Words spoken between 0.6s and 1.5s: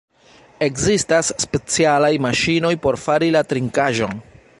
Ekzistas